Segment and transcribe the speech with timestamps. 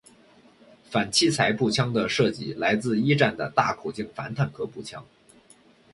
[0.89, 5.05] 反器材步枪的设计来自一战的大口径反坦克步枪。